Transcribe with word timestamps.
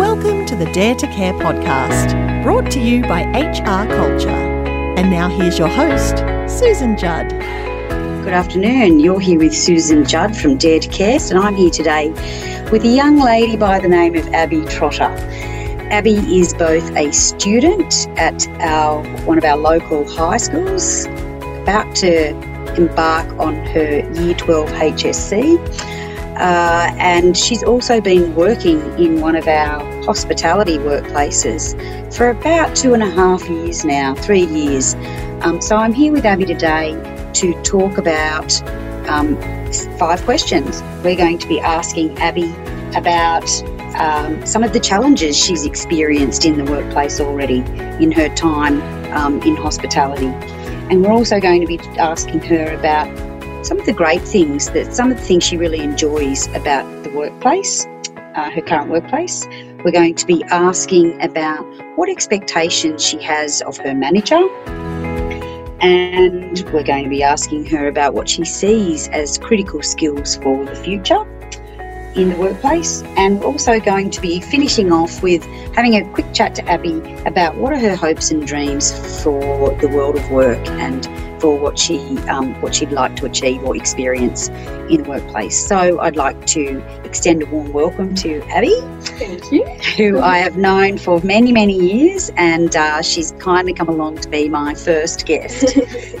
Welcome 0.00 0.46
to 0.46 0.56
the 0.56 0.64
Dare 0.72 0.94
to 0.94 1.06
Care 1.08 1.34
podcast, 1.34 2.42
brought 2.42 2.70
to 2.70 2.80
you 2.80 3.02
by 3.02 3.20
HR 3.32 3.86
Culture. 3.86 4.30
And 4.30 5.10
now 5.10 5.28
here's 5.28 5.58
your 5.58 5.68
host, 5.68 6.16
Susan 6.48 6.96
Judd. 6.96 7.28
Good 7.28 8.32
afternoon. 8.32 8.98
You're 8.98 9.20
here 9.20 9.38
with 9.38 9.54
Susan 9.54 10.06
Judd 10.06 10.34
from 10.34 10.56
Dare 10.56 10.80
to 10.80 10.88
Care, 10.88 11.18
and 11.28 11.38
I'm 11.38 11.54
here 11.54 11.68
today 11.68 12.08
with 12.72 12.82
a 12.82 12.88
young 12.88 13.18
lady 13.18 13.58
by 13.58 13.78
the 13.78 13.88
name 13.88 14.16
of 14.16 14.26
Abbie 14.28 14.64
Trotter. 14.64 15.14
Abbie 15.90 16.40
is 16.40 16.54
both 16.54 16.90
a 16.96 17.12
student 17.12 18.08
at 18.16 18.48
our 18.60 19.04
one 19.26 19.36
of 19.36 19.44
our 19.44 19.58
local 19.58 20.08
high 20.08 20.38
schools, 20.38 21.04
about 21.60 21.94
to 21.96 22.30
embark 22.78 23.28
on 23.38 23.54
her 23.66 23.98
Year 24.14 24.34
12 24.34 24.70
HSC 24.70 25.99
uh, 26.40 26.90
and 26.98 27.36
she's 27.36 27.62
also 27.62 28.00
been 28.00 28.34
working 28.34 28.80
in 28.98 29.20
one 29.20 29.36
of 29.36 29.46
our 29.46 29.78
hospitality 30.04 30.78
workplaces 30.78 31.76
for 32.14 32.30
about 32.30 32.74
two 32.74 32.94
and 32.94 33.02
a 33.02 33.10
half 33.10 33.46
years 33.48 33.84
now, 33.84 34.14
three 34.14 34.46
years. 34.46 34.94
Um, 35.42 35.60
so 35.60 35.76
I'm 35.76 35.92
here 35.92 36.12
with 36.12 36.24
Abbie 36.24 36.46
today 36.46 36.94
to 37.34 37.62
talk 37.62 37.98
about 37.98 38.62
um, 39.06 39.36
five 39.98 40.22
questions. 40.22 40.82
We're 41.04 41.16
going 41.16 41.38
to 41.38 41.46
be 41.46 41.60
asking 41.60 42.18
Abbie 42.18 42.52
about 42.96 43.48
um, 43.96 44.44
some 44.46 44.64
of 44.64 44.72
the 44.72 44.80
challenges 44.80 45.36
she's 45.36 45.66
experienced 45.66 46.46
in 46.46 46.56
the 46.56 46.70
workplace 46.70 47.20
already 47.20 47.58
in 48.02 48.10
her 48.12 48.34
time 48.34 48.80
um, 49.12 49.42
in 49.42 49.56
hospitality. 49.56 50.28
And 50.88 51.02
we're 51.04 51.12
also 51.12 51.38
going 51.38 51.60
to 51.60 51.66
be 51.66 51.78
asking 51.98 52.40
her 52.40 52.74
about 52.74 53.29
some 53.62 53.78
of 53.78 53.84
the 53.84 53.92
great 53.92 54.22
things 54.22 54.70
that 54.70 54.94
some 54.94 55.10
of 55.10 55.18
the 55.18 55.22
things 55.22 55.44
she 55.44 55.56
really 55.56 55.80
enjoys 55.80 56.46
about 56.48 56.84
the 57.04 57.10
workplace, 57.10 57.86
uh, 58.34 58.50
her 58.50 58.62
current 58.62 58.90
workplace. 58.90 59.46
We're 59.84 59.92
going 59.92 60.14
to 60.14 60.26
be 60.26 60.42
asking 60.44 61.20
about 61.22 61.64
what 61.96 62.08
expectations 62.08 63.04
she 63.04 63.22
has 63.22 63.60
of 63.62 63.76
her 63.78 63.94
manager. 63.94 64.48
And 65.80 66.60
we're 66.72 66.84
going 66.84 67.04
to 67.04 67.10
be 67.10 67.22
asking 67.22 67.66
her 67.66 67.88
about 67.88 68.14
what 68.14 68.28
she 68.28 68.44
sees 68.44 69.08
as 69.08 69.38
critical 69.38 69.82
skills 69.82 70.36
for 70.36 70.64
the 70.64 70.76
future 70.76 71.22
in 72.14 72.30
the 72.30 72.36
workplace. 72.36 73.02
And 73.16 73.42
also 73.42 73.80
going 73.80 74.10
to 74.10 74.20
be 74.20 74.40
finishing 74.40 74.92
off 74.92 75.22
with 75.22 75.44
having 75.74 75.96
a 75.96 76.12
quick 76.12 76.32
chat 76.34 76.54
to 76.56 76.64
Abbie 76.70 77.00
about 77.24 77.56
what 77.56 77.72
are 77.72 77.78
her 77.78 77.96
hopes 77.96 78.30
and 78.30 78.46
dreams 78.46 78.92
for 79.22 79.74
the 79.76 79.88
world 79.88 80.16
of 80.16 80.30
work 80.30 80.66
and 80.68 81.06
for 81.40 81.58
what 81.58 81.78
she 81.78 81.98
um, 82.28 82.60
what 82.60 82.74
she'd 82.74 82.92
like 82.92 83.16
to 83.16 83.26
achieve 83.26 83.62
or 83.64 83.76
experience 83.76 84.48
in 84.88 85.02
the 85.02 85.08
workplace. 85.08 85.58
So 85.66 86.00
I'd 86.00 86.16
like 86.16 86.46
to 86.48 86.82
extend 87.04 87.42
a 87.42 87.46
warm 87.46 87.72
welcome 87.72 88.14
to 88.16 88.42
Abbie, 88.50 88.80
Thank 89.00 89.50
you. 89.50 89.64
who 89.96 90.20
I 90.20 90.38
have 90.38 90.56
known 90.56 90.98
for 90.98 91.20
many 91.20 91.52
many 91.52 91.74
years, 91.74 92.30
and 92.36 92.74
uh, 92.76 93.02
she's 93.02 93.32
kindly 93.32 93.72
come 93.72 93.88
along 93.88 94.18
to 94.18 94.28
be 94.28 94.48
my 94.48 94.74
first 94.74 95.26
guest. 95.26 95.68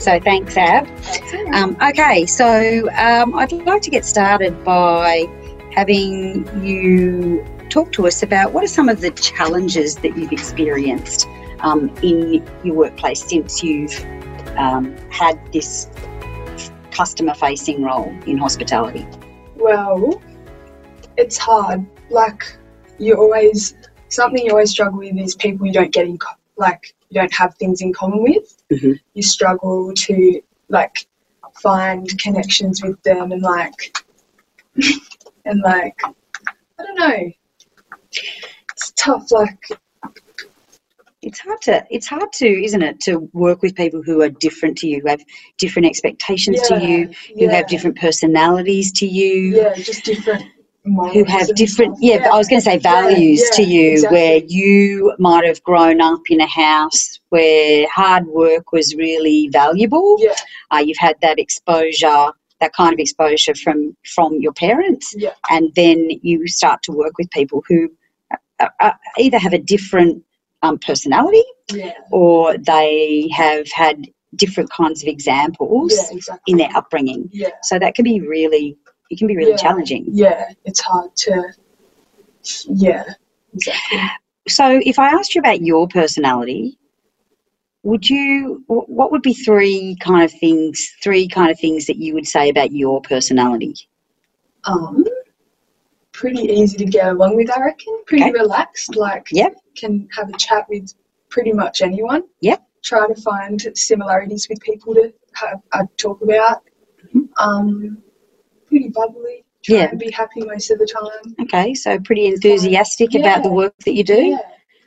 so 0.00 0.18
thanks, 0.20 0.56
Ab. 0.56 0.88
Um, 1.52 1.76
okay, 1.82 2.26
so 2.26 2.88
um, 2.96 3.34
I'd 3.34 3.52
like 3.52 3.82
to 3.82 3.90
get 3.90 4.04
started 4.04 4.64
by 4.64 5.26
having 5.74 6.46
you 6.64 7.44
talk 7.68 7.92
to 7.92 8.06
us 8.06 8.22
about 8.22 8.52
what 8.52 8.64
are 8.64 8.68
some 8.68 8.88
of 8.88 9.00
the 9.00 9.10
challenges 9.12 9.96
that 9.96 10.16
you've 10.16 10.32
experienced 10.32 11.26
um, 11.60 11.94
in 12.02 12.44
your 12.64 12.74
workplace 12.74 13.22
since 13.22 13.62
you've 13.62 14.04
um, 14.56 14.96
had 15.10 15.38
this 15.52 15.88
customer 16.90 17.34
facing 17.34 17.82
role 17.82 18.14
in 18.26 18.36
hospitality? 18.38 19.06
Well, 19.56 20.20
it's 21.16 21.38
hard. 21.38 21.86
Like 22.10 22.56
you 22.98 23.16
always 23.16 23.74
something 24.08 24.44
you 24.44 24.52
always 24.52 24.70
struggle 24.70 24.98
with 24.98 25.16
is 25.18 25.34
people 25.34 25.66
you 25.66 25.72
don't 25.72 25.92
get 25.92 26.06
in 26.06 26.18
co- 26.18 26.34
like 26.56 26.94
you 27.08 27.20
don't 27.20 27.32
have 27.34 27.54
things 27.56 27.80
in 27.80 27.92
common 27.92 28.22
with. 28.22 28.62
Mhm. 28.70 29.00
You 29.14 29.22
struggle 29.22 29.92
to 29.94 30.40
like 30.68 31.06
find 31.62 32.06
connections 32.18 32.82
with 32.82 33.00
them 33.02 33.32
and 33.32 33.42
like 33.42 33.96
and 35.44 35.60
like 35.62 36.00
I 36.04 36.82
don't 36.84 36.98
know. 36.98 37.32
It's 38.72 38.92
tough. 38.96 39.30
Like 39.30 39.80
It's 41.22 41.38
hard 41.40 41.60
to 41.62 41.84
it's 41.90 42.06
hard 42.06 42.32
to, 42.34 42.46
isn't 42.46 42.82
it, 42.82 43.00
to 43.00 43.28
work 43.32 43.60
with 43.62 43.74
people 43.74 44.02
who 44.02 44.22
are 44.22 44.30
different 44.30 44.78
to 44.78 44.86
you, 44.88 45.00
who 45.00 45.08
have 45.08 45.22
different 45.58 45.86
expectations 45.86 46.60
to 46.68 46.80
you, 46.80 47.08
who 47.34 47.44
yeah, 47.44 47.52
have 47.52 47.66
different 47.66 47.98
personalities 47.98 48.90
to 48.92 49.06
you. 49.06 49.56
yeah, 49.56 49.74
just 49.74 50.04
different. 50.04 50.44
who 51.12 51.24
have 51.24 51.54
different 51.54 51.98
stuff. 51.98 52.10
yeah, 52.10 52.28
i 52.32 52.38
was 52.38 52.48
going 52.48 52.58
to 52.58 52.64
say 52.64 52.78
values 52.78 53.42
yeah, 53.44 53.56
to 53.56 53.62
you 53.62 53.90
exactly. 53.92 54.18
where 54.18 54.40
you 54.46 55.14
might 55.18 55.44
have 55.44 55.62
grown 55.62 56.00
up 56.00 56.22
in 56.30 56.40
a 56.40 56.46
house 56.46 57.20
where 57.28 57.86
hard 57.92 58.26
work 58.26 58.72
was 58.72 58.94
really 58.96 59.50
valuable 59.52 60.16
Yeah, 60.20 60.34
uh, 60.70 60.78
you've 60.78 60.96
had 60.96 61.16
that 61.20 61.38
exposure 61.38 62.32
that 62.60 62.72
kind 62.72 62.94
of 62.94 62.98
exposure 62.98 63.54
from 63.54 63.94
from 64.14 64.40
your 64.40 64.54
parents 64.54 65.14
yeah, 65.14 65.34
and 65.50 65.70
then 65.76 66.08
you 66.22 66.46
start 66.46 66.82
to 66.84 66.92
work 66.92 67.12
with 67.18 67.30
people 67.30 67.62
who 67.68 67.90
uh, 68.58 68.68
uh, 68.80 68.92
either 69.18 69.38
have 69.38 69.52
a 69.52 69.58
different 69.58 70.24
um, 70.62 70.78
personality 70.78 71.44
yeah, 71.72 71.92
or 72.10 72.56
they 72.58 73.28
have 73.32 73.70
had 73.72 74.06
different 74.36 74.70
kinds 74.70 75.02
of 75.02 75.08
examples 75.08 75.92
yeah, 75.96 76.16
exactly. 76.16 76.52
in 76.52 76.58
their 76.58 76.70
upbringing 76.76 77.28
Yeah. 77.32 77.50
so 77.62 77.78
that 77.78 77.94
can 77.94 78.04
be 78.04 78.20
really 78.20 78.76
it 79.10 79.18
can 79.18 79.26
be 79.26 79.36
really 79.36 79.50
Yeah. 79.52 79.56
challenging 79.56 80.06
yeah, 80.12 80.52
it's 80.64 80.80
hard 80.80 81.14
to, 81.16 81.52
yeah, 82.68 83.04
exactly. 83.54 84.00
So, 84.48 84.80
if 84.84 84.98
I 84.98 85.08
asked 85.10 85.34
you 85.34 85.40
about 85.40 85.60
your 85.60 85.86
personality, 85.86 86.78
would 87.82 88.08
you? 88.08 88.64
What 88.66 89.12
would 89.12 89.22
be 89.22 89.34
three 89.34 89.96
kind 90.00 90.24
of 90.24 90.32
things? 90.32 90.92
Three 91.02 91.28
kind 91.28 91.50
of 91.50 91.58
things 91.58 91.86
that 91.86 91.96
you 91.96 92.14
would 92.14 92.26
say 92.26 92.48
about 92.48 92.72
your 92.72 93.00
personality? 93.02 93.74
Um, 94.64 95.04
pretty 96.20 96.42
easy 96.42 96.76
to 96.76 96.84
get 96.84 97.06
along 97.08 97.34
with, 97.36 97.50
I 97.56 97.60
reckon. 97.64 97.94
Pretty 98.06 98.24
Okay. 98.24 98.32
relaxed, 98.42 98.94
like 98.94 99.26
Yep. 99.32 99.54
can 99.80 100.06
have 100.16 100.28
a 100.28 100.36
chat 100.36 100.66
with 100.68 100.92
pretty 101.30 101.52
much 101.52 101.80
anyone. 101.80 102.24
Yeah. 102.42 102.58
Try 102.82 103.06
to 103.08 103.14
find 103.22 103.58
similarities 103.74 104.46
with 104.50 104.60
people 104.60 104.94
to 104.94 105.12
have 105.34 105.60
uh, 105.72 105.84
talk 105.96 106.20
about. 106.22 106.58
Mhm. 107.14 107.28
Um, 107.38 108.02
pretty 108.66 108.88
bubbly. 108.90 109.44
Try 109.64 109.76
Yeah. 109.76 109.88
and 109.90 109.98
be 109.98 110.10
happy 110.10 110.42
most 110.44 110.70
of 110.70 110.78
the 110.78 110.86
time. 110.86 111.34
Okay, 111.44 111.72
so 111.74 111.98
pretty 112.00 112.26
enthusiastic 112.26 113.14
about 113.14 113.42
the 113.42 113.50
work 113.50 113.74
that 113.86 113.94
you 113.94 114.04
do. 114.04 114.22
Yeah. 114.22 114.38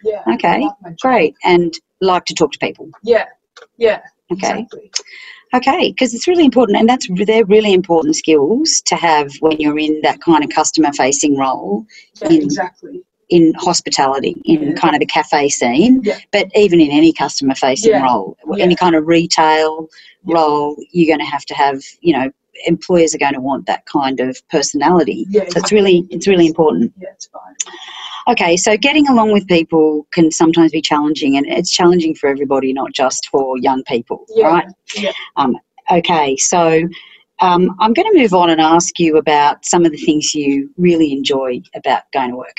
Yeah. 0.04 0.34
Okay, 0.36 0.60
like. 0.84 1.00
Great, 1.02 1.34
and 1.44 1.74
like 2.02 2.26
to 2.26 2.34
talk 2.36 2.52
to 2.52 2.60
people. 2.60 2.90
Yeah. 3.04 3.26
Yeah. 3.78 4.02
Okay, 4.32 4.50
Exactly. 4.60 4.92
Okay, 5.54 5.92
because 5.92 6.14
it's 6.14 6.28
really 6.28 6.46
important, 6.46 6.78
and 6.80 6.90
that's 6.90 7.08
they're 7.26 7.46
really 7.46 7.74
important 7.74 8.16
skills 8.16 8.82
to 8.86 8.96
have 8.96 9.32
when 9.40 9.60
you're 9.60 9.78
in 9.80 10.02
that 10.02 10.22
kind 10.22 10.44
of 10.44 10.50
customer-facing 10.50 11.38
role 11.38 11.86
Yeah, 12.22 12.30
In- 12.30 12.42
exactly. 12.44 13.02
in 13.30 13.54
hospitality, 13.56 14.42
in 14.46 14.62
Yeah. 14.62 14.74
kind 14.74 14.96
of 14.96 15.00
the 15.00 15.06
cafe 15.06 15.50
scene, 15.50 16.02
Yeah. 16.04 16.18
but 16.32 16.48
even 16.56 16.80
in 16.82 16.92
any 16.92 17.14
customer 17.14 17.56
facing 17.56 17.92
Yeah. 17.92 18.04
role, 18.06 18.38
any 18.60 18.76
kind 18.76 18.96
of 18.96 19.08
retail 19.08 19.90
role, 20.26 20.76
you're 20.92 21.08
going 21.08 21.26
to 21.26 21.32
have 21.32 21.46
to 21.46 21.54
have, 21.54 21.82
you 22.02 22.14
know, 22.14 22.30
employers 22.66 23.16
are 23.16 23.18
going 23.18 23.34
to 23.34 23.42
want 23.42 23.66
that 23.66 23.86
kind 23.86 24.20
of 24.20 24.42
personality. 24.50 25.26
Yeah. 25.30 25.46
So 25.50 25.60
it's 25.60 25.72
really, 25.72 26.06
it's 26.12 26.28
really 26.28 26.46
important. 26.46 26.94
Yeah, 27.02 27.10
it's 27.14 27.28
fine. 27.28 27.56
Okay, 28.28 28.56
so 28.56 28.78
getting 28.78 29.08
along 29.10 29.34
with 29.34 29.48
people 29.48 30.08
can 30.14 30.32
sometimes 30.32 30.72
be 30.72 30.82
challenging, 30.82 31.36
and 31.38 31.46
it's 31.46 31.72
challenging 31.72 32.16
for 32.16 32.30
everybody, 32.30 32.72
not 32.72 32.94
just 32.94 33.28
for 33.30 33.58
young 33.58 33.84
people, 33.84 34.26
Yeah. 34.30 34.48
right? 34.48 34.66
Yeah. 34.96 35.12
Um, 35.36 35.58
okay, 35.92 36.38
so 36.38 36.84
um, 37.42 37.76
I'm 37.80 37.92
going 37.94 38.10
to 38.14 38.18
move 38.18 38.34
on 38.34 38.50
and 38.50 38.62
ask 38.62 38.98
you 39.00 39.18
about 39.18 39.66
some 39.66 39.86
of 39.86 39.92
the 39.92 39.98
things 39.98 40.34
you 40.34 40.72
really 40.78 41.12
enjoy 41.12 41.62
about 41.76 42.04
going 42.14 42.30
to 42.32 42.38
work. 42.38 42.56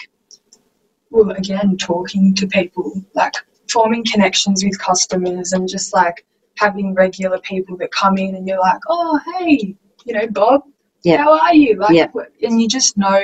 well, 1.10 1.30
again, 1.30 1.76
talking 1.76 2.34
to 2.34 2.46
people, 2.48 2.92
like 3.14 3.34
forming 3.70 4.04
connections 4.04 4.64
with 4.64 4.76
customers 4.80 5.52
and 5.52 5.68
just 5.68 5.94
like 5.94 6.26
having 6.58 6.92
regular 6.92 7.38
people 7.38 7.76
that 7.76 7.90
come 7.92 8.18
in 8.18 8.34
and 8.34 8.46
you're 8.48 8.58
like, 8.58 8.80
oh, 8.88 9.18
hey, 9.38 9.76
you 10.04 10.12
know, 10.12 10.26
Bob, 10.32 10.62
Yeah. 11.04 11.18
how 11.18 11.38
are 11.38 11.54
you? 11.54 11.76
Like, 11.76 11.94
Yeah. 11.94 12.08
and 12.42 12.60
you 12.60 12.66
just 12.68 12.96
know 12.98 13.22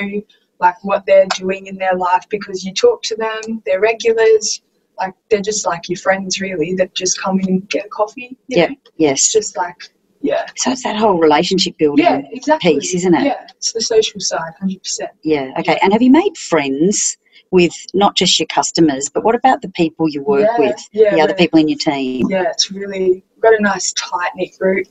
like 0.60 0.82
what 0.84 1.06
they're 1.06 1.26
doing 1.36 1.66
in 1.66 1.76
their 1.76 1.94
life 1.96 2.24
because 2.28 2.64
you 2.64 2.72
talk 2.72 3.02
to 3.04 3.16
them, 3.16 3.62
they're 3.64 3.80
regulars, 3.80 4.62
like 4.98 5.14
they're 5.30 5.40
just 5.40 5.66
like 5.66 5.88
your 5.88 5.96
friends 5.98 6.40
really 6.40 6.74
that 6.74 6.94
just 6.94 7.20
come 7.20 7.40
in 7.40 7.48
and 7.48 7.68
get 7.70 7.86
a 7.86 7.88
coffee. 7.88 8.36
Yeah. 8.48 8.66
know? 8.68 8.74
Yes. 8.96 9.12
It's 9.20 9.32
just 9.32 9.56
like, 9.56 9.76
yeah. 10.20 10.46
So 10.56 10.70
it's 10.72 10.82
that 10.82 10.96
whole 10.96 11.18
relationship 11.18 11.78
building 11.78 12.04
Yeah, 12.04 12.20
exactly. 12.30 12.74
piece, 12.78 12.94
isn't 12.94 13.14
it? 13.14 13.24
Yeah, 13.24 13.46
it's 13.56 13.72
the 13.72 13.80
social 13.80 14.20
side, 14.20 14.52
100%. 14.62 15.00
Yeah, 15.24 15.50
okay. 15.58 15.78
And 15.82 15.92
have 15.94 16.02
you 16.02 16.10
made 16.10 16.36
friends 16.36 17.16
with 17.50 17.72
not 17.94 18.14
just 18.16 18.38
your 18.38 18.46
customers, 18.48 19.08
but 19.12 19.24
what 19.24 19.34
about 19.34 19.62
the 19.62 19.70
people 19.70 20.08
you 20.08 20.22
work 20.22 20.46
Yeah, 20.58 20.58
with, 20.58 20.88
yeah, 20.92 21.14
the 21.14 21.22
other 21.22 21.34
people 21.34 21.58
in 21.58 21.68
your 21.68 21.78
team? 21.78 22.26
yeah, 22.28 22.50
it's 22.50 22.70
really 22.70 23.24
got 23.40 23.54
a 23.58 23.62
nice 23.62 23.92
tight 23.94 24.30
knit 24.36 24.56
group. 24.58 24.86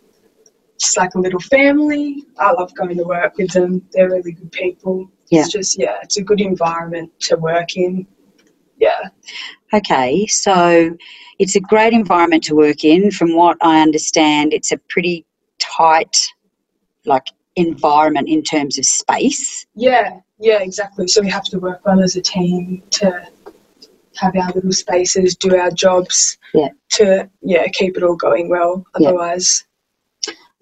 Just 0.79 0.97
like 0.97 1.13
a 1.15 1.19
little 1.19 1.41
family. 1.41 2.23
I 2.39 2.53
love 2.53 2.73
going 2.73 2.95
to 2.97 3.03
work 3.03 3.37
with 3.37 3.51
them. 3.51 3.85
They're 3.91 4.09
really 4.09 4.31
good 4.31 4.51
people. 4.51 5.11
Yeah. 5.29 5.41
It's 5.41 5.51
just 5.51 5.79
yeah, 5.79 5.97
it's 6.01 6.17
a 6.17 6.23
good 6.23 6.41
environment 6.41 7.11
to 7.21 7.37
work 7.37 7.75
in. 7.75 8.07
Yeah. 8.77 9.09
Okay, 9.73 10.25
so 10.27 10.95
it's 11.37 11.55
a 11.55 11.59
great 11.59 11.93
environment 11.93 12.43
to 12.45 12.55
work 12.55 12.83
in. 12.83 13.11
From 13.11 13.35
what 13.35 13.57
I 13.61 13.81
understand, 13.81 14.53
it's 14.53 14.71
a 14.71 14.77
pretty 14.89 15.25
tight, 15.59 16.17
like 17.05 17.27
environment 17.55 18.29
in 18.29 18.41
terms 18.41 18.79
of 18.79 18.85
space. 18.85 19.67
Yeah, 19.75 20.19
yeah, 20.39 20.59
exactly. 20.61 21.07
So 21.07 21.21
we 21.21 21.29
have 21.29 21.43
to 21.45 21.59
work 21.59 21.85
well 21.85 22.01
as 22.01 22.15
a 22.15 22.21
team 22.21 22.81
to 22.91 23.27
have 24.15 24.35
our 24.35 24.51
little 24.53 24.71
spaces, 24.71 25.35
do 25.35 25.55
our 25.55 25.71
jobs. 25.71 26.37
Yeah. 26.53 26.69
To 26.93 27.29
yeah, 27.41 27.67
keep 27.67 27.97
it 27.97 28.03
all 28.03 28.15
going 28.15 28.49
well. 28.49 28.85
Yeah. 28.97 29.09
Otherwise, 29.09 29.65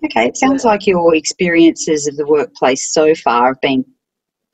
Okay, 0.06 0.28
it 0.28 0.38
sounds 0.38 0.64
like 0.64 0.86
your 0.86 1.16
experiences 1.16 2.08
of 2.08 2.18
the 2.18 2.28
workplace 2.28 2.94
so 2.94 3.16
far 3.16 3.48
have 3.48 3.62
been 3.62 3.84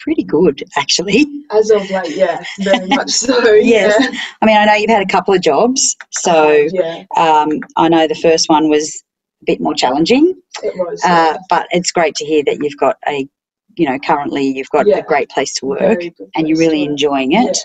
pretty 0.03 0.23
good, 0.23 0.63
actually. 0.77 1.25
as 1.51 1.71
of 1.71 1.89
late, 1.89 2.15
yeah, 2.15 2.43
very 2.59 2.87
much 2.87 3.09
so. 3.25 3.53
Yes. 3.53 3.95
I 4.41 4.45
mean, 4.45 4.57
I 4.57 4.65
know 4.65 4.73
you've 4.75 4.89
had 4.89 5.01
a 5.01 5.11
couple 5.11 5.33
of 5.33 5.41
jobs, 5.41 5.95
so 6.11 6.67
Yeah, 6.71 7.05
um, 7.17 7.49
I 7.77 7.89
know 7.89 8.07
the 8.07 8.15
first 8.15 8.49
one 8.49 8.69
was 8.69 9.01
a 9.41 9.45
bit 9.45 9.61
more 9.61 9.73
challenging, 9.73 10.35
it 10.61 10.73
was. 10.75 11.01
uh, 11.05 11.37
but 11.49 11.67
it's 11.71 11.91
great 11.91 12.15
to 12.15 12.25
hear 12.25 12.43
that 12.45 12.61
you've 12.61 12.77
got 12.77 12.97
a, 13.07 13.27
you 13.75 13.85
know, 13.89 13.97
currently 13.99 14.43
you've 14.45 14.69
got 14.69 14.85
Yeah. 14.87 14.97
a 14.97 15.03
great 15.03 15.29
place 15.29 15.53
to 15.55 15.65
work 15.65 15.99
and 16.35 16.47
you're 16.47 16.59
really 16.59 16.83
enjoying 16.83 17.31
Yeah. 17.31 17.45
it. 17.47 17.57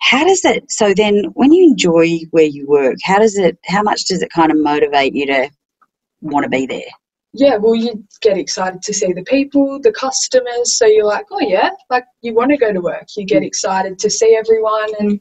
How 0.00 0.24
does 0.24 0.44
it? 0.44 0.64
So 0.70 0.92
then, 0.94 1.26
when 1.34 1.52
you 1.52 1.62
enjoy 1.64 2.18
where 2.32 2.44
you 2.44 2.66
work, 2.66 2.96
how 3.04 3.18
does 3.20 3.38
it? 3.38 3.56
How 3.66 3.82
much 3.82 4.06
does 4.06 4.20
it 4.20 4.32
kind 4.32 4.50
of 4.50 4.58
motivate 4.58 5.14
you 5.14 5.26
to 5.26 5.48
want 6.22 6.42
to 6.42 6.50
be 6.50 6.66
there? 6.66 6.90
Yeah, 7.34 7.56
well, 7.56 7.74
you 7.74 8.04
get 8.20 8.36
excited 8.36 8.82
to 8.82 8.92
see 8.92 9.12
the 9.12 9.22
people, 9.24 9.80
the 9.80 9.92
customers. 9.92 10.76
So 10.76 10.86
you're 10.86 11.06
like, 11.06 11.26
oh, 11.30 11.40
yeah, 11.40 11.70
like 11.88 12.04
you 12.20 12.34
want 12.34 12.50
to 12.50 12.58
go 12.58 12.72
to 12.72 12.80
work. 12.80 13.06
You 13.16 13.24
Mm. 13.24 13.28
get 13.28 13.42
excited 13.42 13.98
to 14.00 14.10
see 14.10 14.36
everyone, 14.36 14.90
and 14.98 15.12
it 15.12 15.20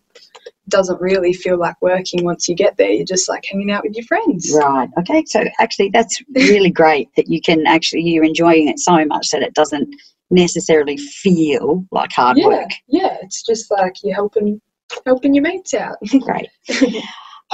doesn't 0.68 1.00
really 1.00 1.32
feel 1.34 1.58
like 1.58 1.76
working 1.82 2.26
once 2.26 2.50
you 2.50 2.56
get 2.56 2.76
there. 2.78 2.92
You're 2.92 3.06
just 3.06 3.30
like 3.30 3.46
hanging 3.50 3.72
out 3.72 3.84
with 3.84 3.96
your 3.96 4.06
friends. 4.06 4.52
Right. 4.54 4.90
Okay. 5.00 5.24
So 5.26 5.44
actually, 5.60 5.90
that's 5.94 6.22
really 6.36 6.70
great 6.82 7.08
that 7.16 7.30
you 7.30 7.40
can 7.42 7.66
actually 7.66 8.02
you're 8.02 8.26
enjoying 8.26 8.68
it 8.68 8.80
so 8.80 9.06
much 9.06 9.30
that 9.32 9.42
it 9.42 9.54
doesn't 9.54 9.96
necessarily 10.30 10.98
feel 10.98 11.86
like 11.92 12.12
hard 12.14 12.38
yeah, 12.38 12.48
work. 12.48 12.70
yeah, 12.88 13.18
it's 13.22 13.44
just 13.44 13.70
like 13.72 13.94
you're 14.04 14.16
helping 14.16 14.62
helping 15.06 15.34
your 15.34 15.44
mates 15.44 15.74
out. 15.74 15.96
Great. 16.22 16.50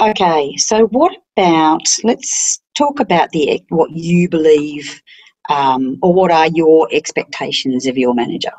Okay. 0.00 0.56
So 0.58 0.86
what 0.86 1.16
about? 1.36 1.82
Let's 2.04 2.60
talk 2.78 3.00
about 3.00 3.30
the 3.30 3.62
what 3.70 3.90
you 3.90 4.28
believe, 4.28 5.02
um, 5.50 5.98
or 6.02 6.14
what 6.14 6.30
are 6.30 6.46
your 6.48 6.88
expectations 6.92 7.86
of 7.86 7.98
your 7.98 8.14
manager? 8.14 8.52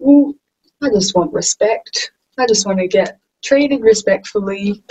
well, 0.00 0.34
I 0.82 0.88
just 0.90 1.14
want 1.14 1.32
respect. 1.32 2.10
I 2.38 2.46
just 2.46 2.66
want 2.66 2.78
to 2.78 2.88
get 2.88 3.18
treated 3.44 3.82
respectfully. 3.82 4.82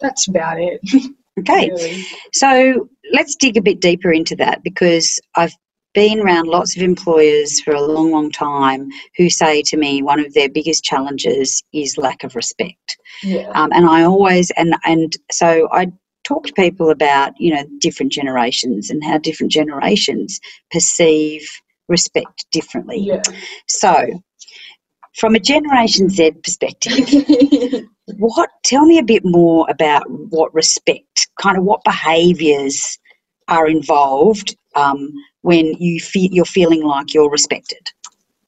That's 0.00 0.28
about 0.28 0.60
it. 0.60 0.80
Okay. 1.38 1.68
really. 1.68 2.02
So 2.32 2.88
let's 3.12 3.36
dig 3.36 3.58
a 3.58 3.60
bit 3.60 3.78
deeper 3.78 4.10
into 4.10 4.34
that 4.36 4.62
because 4.62 5.20
I've 5.34 5.52
been 5.92 6.18
around 6.18 6.48
lots 6.48 6.74
of 6.74 6.82
employers 6.82 7.60
for 7.60 7.74
a 7.74 7.82
long, 7.82 8.10
long 8.10 8.30
time 8.30 8.88
who 9.18 9.28
say 9.28 9.60
to 9.66 9.76
me 9.76 10.02
one 10.02 10.18
of 10.18 10.32
their 10.32 10.48
biggest 10.48 10.82
challenges 10.82 11.62
is 11.74 11.98
lack 11.98 12.24
of 12.24 12.36
respect. 12.36 12.96
Yeah. 13.22 13.50
Um, 13.54 13.70
and 13.74 13.86
I 13.86 14.04
always 14.04 14.50
and 14.56 14.76
and 14.84 15.12
so 15.30 15.68
I 15.72 15.92
talk 16.26 16.46
to 16.46 16.52
people 16.54 16.90
about 16.90 17.32
you 17.38 17.54
know 17.54 17.64
different 17.80 18.12
generations 18.12 18.90
and 18.90 19.04
how 19.04 19.18
different 19.18 19.52
generations 19.52 20.40
perceive 20.70 21.48
respect 21.88 22.46
differently. 22.52 22.98
Yeah. 22.98 23.22
So 23.68 24.22
from 25.16 25.34
a 25.34 25.40
Generation 25.40 26.10
Z 26.10 26.32
perspective, 26.42 27.86
what 28.16 28.50
tell 28.64 28.84
me 28.84 28.98
a 28.98 29.04
bit 29.04 29.24
more 29.24 29.66
about 29.68 30.04
what 30.08 30.52
respect 30.54 31.28
kind 31.40 31.56
of 31.56 31.64
what 31.64 31.84
behaviors 31.84 32.98
are 33.48 33.68
involved 33.68 34.56
um, 34.74 35.12
when 35.42 35.74
you 35.78 36.00
feel 36.00 36.28
you're 36.32 36.44
feeling 36.44 36.82
like 36.82 37.14
you're 37.14 37.30
respected 37.30 37.90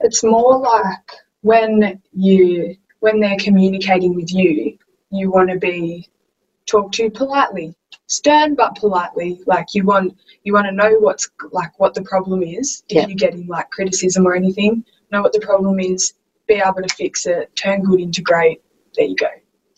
It's 0.01 0.23
more 0.23 0.59
like 0.59 1.11
when 1.41 2.01
you 2.13 2.75
when 2.99 3.21
they're 3.21 3.37
communicating 3.39 4.13
with 4.15 4.33
you, 4.33 4.77
you 5.11 5.31
want 5.31 5.49
to 5.49 5.57
be 5.57 6.07
talked 6.69 6.95
to 6.95 7.09
politely, 7.09 7.75
stern 8.07 8.55
but 8.55 8.75
politely. 8.75 9.41
Like 9.45 9.67
you 9.73 9.83
want 9.85 10.15
you 10.43 10.53
want 10.53 10.67
to 10.67 10.71
know 10.71 10.91
what's 10.99 11.29
like 11.51 11.77
what 11.79 11.93
the 11.93 12.03
problem 12.03 12.43
is. 12.43 12.83
If 12.89 12.95
Yeah. 12.95 13.07
you're 13.07 13.15
getting 13.25 13.47
like 13.47 13.69
criticism 13.71 14.25
or 14.27 14.35
anything, 14.35 14.83
know 15.11 15.21
what 15.21 15.33
the 15.33 15.39
problem 15.41 15.79
is, 15.79 16.13
be 16.47 16.55
able 16.55 16.81
to 16.87 16.93
fix 16.95 17.25
it, 17.25 17.55
turn 17.55 17.83
good 17.83 17.99
into 17.99 18.21
great. 18.21 18.61
There 18.95 19.05
you 19.05 19.15
go. 19.15 19.27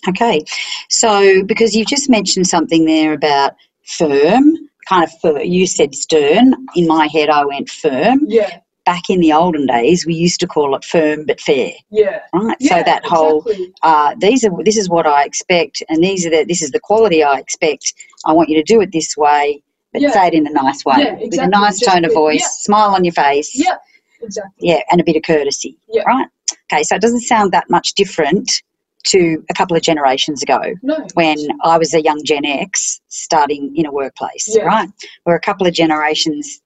okay 0.10 0.44
so 0.90 1.44
because 1.46 1.76
you've 1.76 1.88
just 1.96 2.10
mentioned 2.10 2.48
something 2.48 2.86
there 2.86 3.14
about 3.14 3.52
firm 3.98 4.44
kind 4.90 5.04
of 5.04 5.12
firm 5.22 5.38
you 5.58 5.68
said 5.68 5.94
stern 5.94 6.46
in 6.76 6.88
my 6.88 7.06
head 7.16 7.30
i 7.30 7.46
went 7.46 7.70
firm 7.70 8.20
Yeah, 8.28 8.60
back 8.86 9.10
in 9.10 9.20
the 9.20 9.32
olden 9.32 9.66
days 9.68 10.06
we 10.06 10.14
used 10.14 10.40
to 10.40 10.48
call 10.48 10.76
it 10.76 10.84
firm 10.84 11.26
but 11.26 11.40
fair 11.40 11.72
yeah. 11.92 12.20
right 12.34 12.58
yeah 12.60 12.78
so 12.78 12.84
that 12.84 13.06
whole 13.06 13.42
exactly. 13.42 13.74
uh, 13.84 14.16
these 14.20 14.44
are 14.44 14.52
this 14.64 14.78
is 14.78 14.90
what 14.90 15.06
I 15.08 15.24
expect, 15.24 15.84
and 15.90 16.04
these 16.04 16.26
are 16.26 16.30
the 16.30 16.46
this 16.46 16.62
is 16.62 16.72
the 16.72 16.80
quality 16.80 17.24
I 17.24 17.38
expect. 17.38 17.94
I 18.26 18.34
want 18.34 18.50
you 18.50 18.56
to 18.58 18.64
do 18.64 18.82
it 18.82 18.92
this 18.92 19.16
way, 19.18 19.62
but 19.94 20.02
Yeah. 20.02 20.12
say 20.12 20.28
it 20.28 20.34
in 20.34 20.48
a 20.48 20.52
nice 20.52 20.84
way, 20.86 20.96
Yeah, 21.00 21.14
with 21.16 21.40
a 21.40 21.48
nice 21.48 21.80
Just 21.80 21.92
tone 21.92 22.06
of 22.06 22.14
voice, 22.14 22.46
smile 22.62 22.90
on 22.96 23.04
your 23.04 23.14
face, 23.14 23.52
Yeah, 23.56 23.78
exactly. 24.22 24.70
yeah, 24.70 24.82
and 24.92 25.00
a 25.00 25.04
bit 25.04 25.16
of 25.16 25.24
courtesy, 25.24 25.78
Yeah. 25.90 26.04
right? 26.04 26.28
Okay, 26.72 26.84
so 26.84 26.96
it 26.96 27.02
doesn't 27.02 27.22
sound 27.22 27.52
that 27.52 27.70
much 27.70 27.94
different 27.94 28.62
to 29.06 29.44
a 29.50 29.54
couple 29.54 29.76
of 29.76 29.82
generations 29.84 30.42
ago 30.44 30.62
No. 30.84 31.06
when 31.16 31.38
I 31.64 31.78
was 31.78 31.94
a 31.94 32.02
young 32.02 32.24
Gen 32.24 32.46
X 32.46 33.02
starting 33.10 33.74
in 33.76 33.86
a 33.86 33.92
workplace, 33.92 34.56
right? 34.64 34.90
We're 35.26 35.36
a 35.36 35.40
couple 35.42 35.66
of 35.68 35.74
generations 35.74 36.62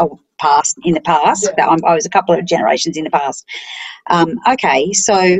oh, 0.00 0.18
past 0.38 0.76
in 0.84 0.94
the 0.94 1.00
past. 1.00 1.48
Yeah. 1.58 1.66
I'm- 1.68 1.84
I 1.84 1.94
was 1.94 2.06
a 2.06 2.10
couple 2.10 2.34
of 2.34 2.44
generations 2.44 2.96
in 2.96 3.04
the 3.04 3.10
past. 3.10 3.44
Um, 4.08 4.38
okay, 4.48 4.92
so 4.92 5.38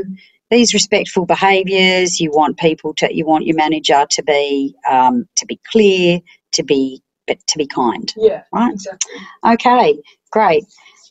these 0.49 0.73
respectful 0.73 1.25
behaviours, 1.25 2.19
you 2.19 2.31
want 2.31 2.57
people 2.57 2.93
to, 2.95 3.13
you 3.13 3.25
want 3.25 3.45
your 3.45 3.55
manager 3.55 4.05
to 4.09 4.23
be 4.23 4.73
um, 4.89 5.27
to 5.35 5.45
be 5.45 5.59
clear, 5.71 6.19
to 6.53 6.63
be 6.63 7.01
but 7.27 7.37
to 7.47 7.57
be 7.57 7.67
kind. 7.67 8.13
Yeah, 8.15 8.43
Right. 8.53 8.73
exactly. 8.73 9.11
Okay, 9.45 9.99
great. 10.31 10.63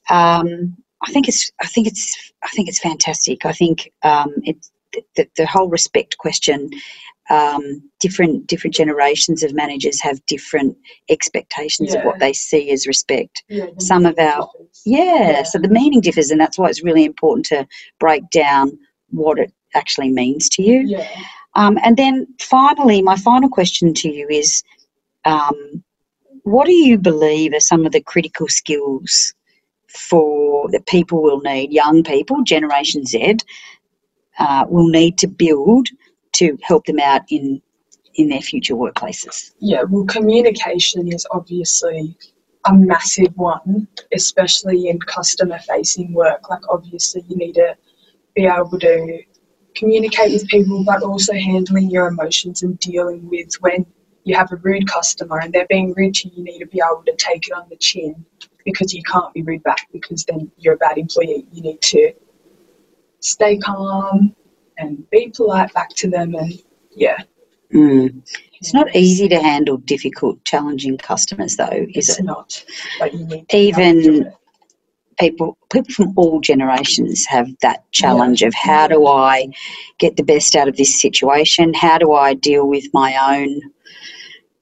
Um, 0.09 0.77
I 1.07 1.13
think 1.13 1.29
it's 1.29 1.51
I 1.61 1.67
think 1.67 1.87
it's 1.87 2.33
I 2.43 2.49
think 2.49 2.69
it's 2.69 2.81
fantastic. 2.81 3.45
I 3.45 3.53
think 3.53 3.93
um, 4.03 4.33
it's 4.45 4.71
the, 5.17 5.29
the 5.37 5.47
whole 5.47 5.69
respect 5.69 6.17
question. 6.19 6.71
Um, 7.29 7.83
different 7.99 8.47
different 8.47 8.75
generations 8.75 9.43
of 9.43 9.53
managers 9.53 10.01
have 10.01 10.25
different 10.27 10.77
expectations 11.09 11.93
of 11.93 12.05
what 12.05 12.21
they 12.21 12.33
see 12.33 12.71
as 12.71 12.87
respect. 12.87 13.43
Yeah. 13.49 13.67
Some 13.81 14.07
of 14.07 14.17
our- 14.19 14.49
Yeah, 14.85 15.31
Yeah. 15.31 15.43
so 15.43 15.59
the 15.59 15.69
meaning 15.69 16.01
differs, 16.01 16.31
and 16.31 16.41
that's 16.41 16.57
why 16.57 16.69
it's 16.69 16.85
really 16.85 17.05
important 17.05 17.47
to 17.47 17.67
break 17.99 18.31
down 18.31 18.79
what 19.11 19.41
it 19.41 19.53
actually 19.75 20.11
means 20.11 20.49
to 20.51 20.63
you. 20.63 20.83
Yeah. 20.87 21.09
Um, 21.55 21.79
and 21.83 21.97
then 21.97 22.29
finally, 22.41 23.03
my 23.03 23.17
final 23.17 23.49
question 23.49 23.93
to 23.95 24.09
you 24.09 24.29
is 24.29 24.63
um, 25.25 25.83
what 26.45 26.67
do 26.67 26.73
you 26.73 26.97
believe 26.97 27.53
are 27.55 27.61
some 27.61 27.85
of 27.85 27.91
the 27.93 28.01
critical 28.01 28.47
skills 28.47 29.35
for 29.89 30.69
that 30.71 30.87
people 30.87 31.21
will 31.23 31.41
need, 31.41 31.73
young 31.73 32.05
people, 32.05 32.43
Generation 32.45 33.05
Z, 33.05 33.39
uh, 34.39 34.65
will 34.69 34.89
need 34.89 35.19
to 35.19 35.27
build 35.27 35.89
to 36.37 36.57
help 36.63 36.87
them 36.87 37.01
out 37.01 37.23
in 37.31 37.61
in 38.17 38.29
their 38.29 38.41
future 38.41 38.75
workplaces? 38.75 39.53
Yeah, 39.61 39.83
well, 39.83 40.05
communication 40.05 41.13
is 41.13 41.27
obviously 41.31 42.17
a 42.65 42.75
massive 42.75 43.37
one, 43.37 43.87
especially 44.13 44.89
in 44.89 44.99
customer 45.01 45.59
facing 45.61 46.13
work. 46.13 46.49
Like, 46.51 46.63
obviously, 46.69 47.25
you 47.29 47.37
need 47.37 47.55
to 47.55 47.77
be 48.35 48.47
able 48.47 48.79
to 48.79 49.23
communicate 49.75 50.33
with 50.33 50.49
people, 50.49 50.83
but 50.85 51.03
also 51.03 51.35
handling 51.35 51.91
your 51.91 52.09
emotions 52.09 52.63
and 52.63 52.79
dealing 52.79 53.29
with 53.29 53.53
when 53.61 53.87
you 54.25 54.35
have 54.35 54.51
a 54.51 54.57
rude 54.57 54.89
customer 54.89 55.39
and 55.39 55.53
they're 55.53 55.67
being 55.69 55.95
rude 55.97 56.15
to 56.15 56.29
you, 56.29 56.39
you 56.39 56.45
need 56.45 56.59
to 56.59 56.67
be 56.67 56.81
able 56.85 57.03
to 57.07 57.15
take 57.17 57.47
it 57.47 57.53
on 57.53 57.69
the 57.71 57.77
chin 57.77 58.25
because 58.65 58.93
you 58.93 59.03
can't 59.05 59.33
be 59.35 59.43
rude 59.43 59.63
back 59.63 59.87
because 59.93 60.25
then 60.25 60.51
you're 60.59 60.75
a 60.75 60.79
bad 60.79 60.99
employee. 60.99 61.47
You 61.53 61.63
need 61.63 61.81
to 61.83 62.13
stay 63.21 63.57
calm 63.59 64.35
and 64.79 65.09
be 65.11 65.33
polite 65.35 65.73
back 65.73 65.91
to 65.97 66.09
them 66.11 66.35
and, 66.35 66.53
yeah. 66.95 67.19
Mm. 67.73 68.23
It's 68.61 68.73
not 68.73 68.95
easy 68.95 69.29
to 69.29 69.41
handle 69.41 69.77
difficult, 69.79 70.43
challenging 70.45 70.97
customers, 70.99 71.57
though, 71.57 71.69
is 71.95 72.09
It's 72.09 72.19
it? 72.21 72.25
not. 72.25 72.65
But 72.99 73.13
you 73.13 73.27
need 73.27 73.49
to 73.49 73.57
be 73.57 73.69
able 73.69 73.77
to 73.81 74.03
do 74.03 74.15
Even 74.17 74.33
people 75.19 75.57
people 75.71 75.93
from 75.95 76.13
all 76.17 76.41
generations 76.41 77.27
have 77.27 77.49
that 77.63 77.91
challenge 77.93 78.43
of 78.43 78.55
how 78.55 78.87
do 78.87 79.07
I 79.07 79.49
get 79.99 80.17
the 80.17 80.23
best 80.23 80.55
out 80.55 80.69
of 80.69 80.77
this 80.77 81.01
situation? 81.01 81.75
How 81.75 81.99
do 81.99 82.13
I 82.13 82.35
deal 82.35 82.69
with 82.69 82.85
my 82.93 83.37
own 83.37 83.61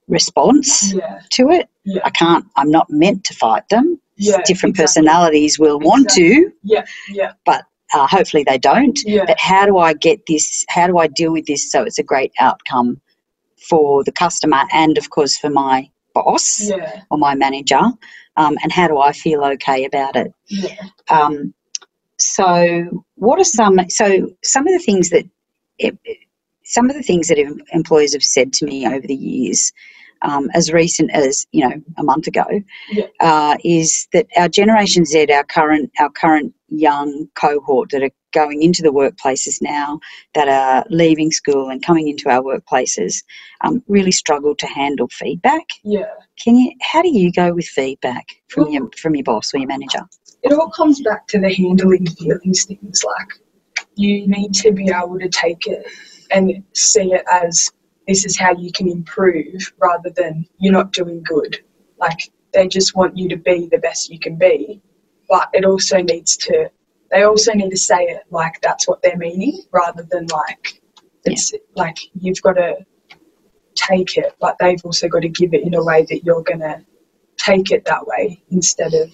response 0.08 0.92
Yeah, 0.92 1.20
to 1.30 1.50
it? 1.50 1.68
yeah, 1.84 2.02
I 2.04 2.10
can't 2.10 2.44
I'm 2.56 2.70
not 2.70 2.86
meant 2.90 3.24
to 3.24 3.34
fight 3.34 3.68
them. 3.68 4.00
Yeah, 4.16 4.36
different 4.44 4.76
exactly. 4.76 5.02
personalities 5.02 5.58
will 5.58 5.80
want 5.80 6.08
to, 6.10 6.52
Yeah, 6.62 6.84
yeah, 7.10 7.32
uh, 7.92 8.06
hopefully 8.06 8.44
they 8.46 8.58
don't. 8.58 8.98
yeah, 9.04 9.24
But 9.26 9.38
how 9.38 9.66
do 9.66 9.78
I 9.78 9.94
get 9.94 10.20
this? 10.26 10.64
How 10.68 10.86
do 10.86 10.98
I 10.98 11.06
deal 11.08 11.32
with 11.32 11.46
this 11.46 11.70
so 11.70 11.82
it's 11.82 11.98
a 11.98 12.02
great 12.02 12.32
outcome 12.38 13.00
for 13.68 14.04
the 14.04 14.12
customer 14.12 14.62
and, 14.72 14.98
of 14.98 15.10
course, 15.10 15.36
for 15.36 15.50
my 15.50 15.88
boss 16.14 16.68
yeah, 16.68 17.02
or 17.10 17.18
my 17.18 17.34
manager? 17.34 17.80
Um, 18.36 18.56
and 18.62 18.72
how 18.72 18.88
do 18.88 18.98
I 18.98 19.12
feel 19.12 19.44
okay 19.44 19.84
about 19.84 20.16
it? 20.16 20.32
yeah, 20.48 20.74
Um, 21.08 21.54
so, 22.18 23.04
what 23.16 23.38
are 23.38 23.44
some? 23.44 23.78
So, 23.90 24.30
some 24.42 24.66
of 24.66 24.72
the 24.72 24.84
things 24.84 25.10
that 25.10 25.24
it, 25.78 25.98
some 26.64 26.88
of 26.88 26.96
the 26.96 27.02
things 27.02 27.28
that 27.28 27.38
employers 27.72 28.12
have 28.14 28.22
said 28.22 28.52
to 28.54 28.64
me 28.64 28.86
over 28.86 29.06
the 29.06 29.14
years, 29.14 29.72
um, 30.22 30.48
as 30.54 30.72
recent 30.72 31.10
as 31.12 31.46
you 31.52 31.68
know 31.68 31.74
a 31.98 32.02
month 32.02 32.26
ago, 32.26 32.44
Yeah. 32.90 33.06
uh, 33.20 33.56
is 33.64 34.08
that 34.12 34.26
our 34.36 34.48
Generation 34.48 35.04
Z, 35.04 35.26
our 35.32 35.44
current 35.44 35.90
our 35.98 36.10
current 36.10 36.54
young 36.68 37.28
cohort 37.34 37.90
that 37.90 38.02
are 38.02 38.10
going 38.32 38.62
into 38.62 38.82
the 38.82 38.88
workplaces 38.92 39.58
now, 39.62 40.00
that 40.34 40.48
are 40.48 40.84
leaving 40.90 41.30
school 41.30 41.68
and 41.68 41.84
coming 41.84 42.08
into 42.08 42.28
our 42.28 42.42
workplaces, 42.42 43.22
um, 43.60 43.82
really 43.86 44.10
struggle 44.10 44.54
to 44.56 44.66
handle 44.66 45.08
feedback. 45.12 45.66
yeah. 45.84 46.06
Can 46.42 46.56
you? 46.56 46.72
How 46.82 47.00
do 47.02 47.08
you 47.08 47.30
go 47.30 47.52
with 47.54 47.66
feedback 47.66 48.26
from 48.48 48.64
Well- 48.64 48.72
your 48.72 48.90
from 48.98 49.14
your 49.14 49.24
boss 49.24 49.54
or 49.54 49.58
your 49.58 49.68
manager? 49.68 50.00
It 50.42 50.52
all 50.52 50.68
comes 50.70 51.00
back 51.00 51.26
to 51.28 51.38
the 51.38 51.52
handling 51.54 52.06
feelings 52.06 52.64
things. 52.64 53.02
Like 53.04 53.28
you 53.96 54.26
need 54.26 54.52
to 54.54 54.72
be 54.72 54.90
able 54.90 55.18
to 55.18 55.28
take 55.28 55.66
it 55.66 55.86
and 56.30 56.62
see 56.74 57.12
it 57.12 57.22
as 57.30 57.70
this 58.06 58.24
is 58.24 58.38
how 58.38 58.52
you 58.56 58.70
can 58.72 58.88
improve 58.88 59.72
rather 59.78 60.10
than 60.16 60.46
you're 60.58 60.72
not 60.72 60.92
doing 60.92 61.22
good. 61.22 61.58
Like 61.98 62.30
they 62.52 62.68
just 62.68 62.94
want 62.94 63.16
you 63.16 63.28
to 63.28 63.36
be 63.36 63.68
the 63.70 63.78
best 63.78 64.10
you 64.10 64.18
can 64.18 64.36
be, 64.36 64.82
but 65.28 65.48
it 65.52 65.64
also 65.64 65.98
needs 65.98 66.36
to. 66.38 66.70
They 67.10 67.22
also 67.22 67.52
need 67.52 67.70
to 67.70 67.76
say 67.76 68.02
it 68.04 68.22
like 68.30 68.60
that's 68.60 68.88
what 68.88 69.02
they're 69.02 69.16
meaning 69.16 69.62
rather 69.72 70.06
than 70.10 70.26
like 70.32 70.80
it's 71.24 71.52
like 71.76 71.96
you've 72.14 72.42
got 72.42 72.54
to 72.54 72.76
take 73.74 74.16
it, 74.16 74.34
but 74.40 74.56
they've 74.60 74.84
also 74.84 75.08
got 75.08 75.22
to 75.22 75.28
give 75.28 75.54
it 75.54 75.62
in 75.62 75.74
a 75.74 75.84
way 75.84 76.06
that 76.08 76.24
you're 76.24 76.42
gonna 76.42 76.84
take 77.36 77.70
it 77.70 77.84
that 77.84 78.06
way 78.06 78.42
instead 78.50 78.94
of 78.94 79.12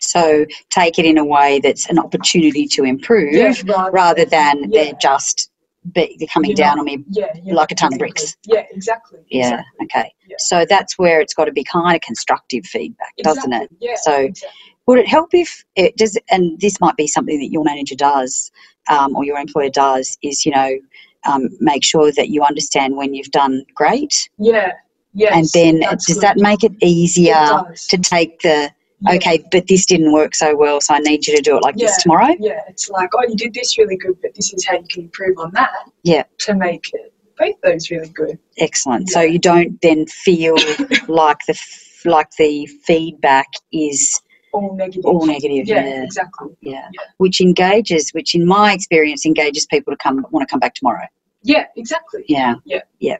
So 0.00 0.46
take 0.70 0.98
it 0.98 1.04
in 1.04 1.18
a 1.18 1.24
way 1.24 1.60
that's 1.60 1.88
an 1.88 1.98
opportunity 1.98 2.66
to 2.68 2.84
improve 2.84 3.64
rather 3.92 4.24
than 4.24 4.70
yeah. 4.70 4.84
they're 4.84 4.92
just 5.00 5.50
be, 5.92 6.16
they're 6.18 6.28
coming 6.32 6.54
down 6.54 6.78
on 6.78 6.84
me. 6.84 7.04
yeah, 7.10 7.26
yeah, 7.42 7.54
like 7.54 7.70
a 7.70 7.74
ton 7.74 7.92
of 7.92 7.98
bricks. 7.98 8.36
Yeah, 8.46 8.64
exactly. 8.70 9.20
Yeah, 9.28 9.46
exactly. 9.46 9.84
okay. 9.84 10.14
Yeah. 10.26 10.36
So 10.38 10.64
that's 10.68 10.98
where 10.98 11.20
it's 11.20 11.34
got 11.34 11.44
to 11.44 11.52
be 11.52 11.64
kind 11.64 11.94
of 11.94 12.00
constructive 12.00 12.64
feedback, 12.64 13.12
doesn't 13.22 13.52
it? 13.52 13.70
Yeah. 13.80 13.96
So- 13.96 14.20
exactly. 14.20 14.60
Would 14.86 14.98
it 14.98 15.08
help 15.08 15.30
if 15.32 15.64
it 15.76 15.96
does? 15.96 16.18
And 16.30 16.60
this 16.60 16.78
might 16.78 16.94
be 16.96 17.06
something 17.06 17.38
that 17.40 17.50
your 17.50 17.64
manager 17.64 17.94
does 17.94 18.50
um, 18.90 19.16
or 19.16 19.24
your 19.24 19.38
employer 19.38 19.70
does 19.70 20.18
is, 20.22 20.44
you 20.44 20.52
know, 20.52 20.78
um, 21.26 21.48
make 21.58 21.82
sure 21.82 22.12
that 22.12 22.28
you 22.28 22.42
understand 22.42 22.94
when 22.96 23.14
you've 23.14 23.30
done 23.30 23.64
great. 23.74 24.28
yeah, 24.38 24.72
yes, 25.14 25.32
and 25.34 25.48
then 25.54 25.80
does 25.88 26.04
good. 26.06 26.20
that 26.20 26.36
make 26.36 26.64
it 26.64 26.72
easier 26.82 27.64
It 27.70 27.76
to 27.88 27.96
take 27.96 28.40
the, 28.40 28.70
Yeah. 29.06 29.14
okay, 29.16 29.44
but 29.50 29.66
this 29.66 29.86
didn't 29.86 30.12
work 30.12 30.34
so 30.34 30.56
well, 30.56 30.80
so 30.80 30.94
I 30.94 30.98
need 31.00 31.26
you 31.26 31.36
to 31.36 31.42
do 31.42 31.56
it 31.56 31.62
like 31.62 31.76
this 31.76 32.02
tomorrow? 32.02 32.34
Yeah, 32.38 32.60
it's 32.68 32.88
like, 32.90 33.10
oh, 33.14 33.24
you 33.28 33.36
did 33.36 33.54
this 33.54 33.76
really 33.78 33.96
good, 33.96 34.16
but 34.22 34.34
this 34.34 34.52
is 34.52 34.64
how 34.66 34.74
you 34.76 34.84
can 34.90 35.02
improve 35.04 35.38
on 35.38 35.50
that. 35.54 35.70
Yeah. 36.02 36.24
To 36.40 36.54
make 36.54 36.86
it 36.92 37.12
both 37.38 37.54
those 37.62 37.90
really 37.90 38.08
good. 38.10 38.38
Excellent. 38.58 39.08
So 39.10 39.20
you 39.20 39.38
don't 39.38 39.80
then 39.82 40.06
feel 40.06 40.54
like 41.08 41.38
the 41.48 41.58
like 42.04 42.30
the 42.38 42.66
feedback 42.84 43.46
is 43.72 44.20
All 44.52 44.76
negative. 44.76 45.04
all 45.04 45.26
negative. 45.26 45.66
Yeah, 45.66 45.84
Yeah, 45.86 46.02
exactly. 46.04 46.48
yeah. 46.60 46.88
Yeah. 46.92 47.00
Which 47.18 47.40
engages, 47.40 48.10
which 48.12 48.34
in 48.34 48.46
my 48.46 48.72
experience 48.72 49.24
engages 49.26 49.66
people 49.66 49.92
to 49.92 49.96
come 49.96 50.24
want 50.30 50.46
to 50.46 50.52
come 50.52 50.60
back 50.60 50.74
tomorrow. 50.74 51.06
Yeah, 51.42 51.66
exactly. 51.76 52.24
Yeah. 52.28 52.54
Yeah. 52.64 52.82
Yeah. 53.00 53.16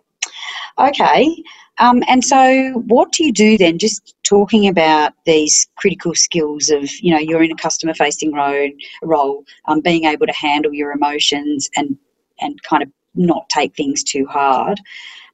Okay. 0.78 1.42
Um, 1.78 2.02
and 2.06 2.24
so, 2.24 2.72
what 2.86 3.12
do 3.12 3.24
you 3.24 3.32
do 3.32 3.58
then? 3.58 3.78
Just 3.78 4.14
talking 4.22 4.68
about 4.68 5.12
these 5.26 5.66
critical 5.76 6.14
skills 6.14 6.70
of, 6.70 6.88
you 7.00 7.12
know, 7.12 7.18
you're 7.18 7.42
in 7.42 7.50
a 7.50 7.56
customer-facing 7.56 8.32
road 8.32 8.72
role, 9.02 9.44
um, 9.66 9.80
being 9.80 10.04
able 10.04 10.26
to 10.26 10.32
handle 10.32 10.72
your 10.72 10.92
emotions 10.92 11.68
and 11.76 11.96
and 12.40 12.62
kind 12.62 12.82
of 12.82 12.90
not 13.14 13.48
take 13.48 13.74
things 13.76 14.02
too 14.02 14.26
hard 14.26 14.80